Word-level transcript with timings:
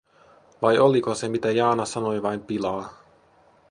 Vai 0.61 0.77
oliko 0.77 1.15
se 1.15 1.27
mitä 1.29 1.51
Jaana 1.51 1.85
sanoi 1.85 2.23
vain 2.23 2.41
pilaa? 2.41 2.97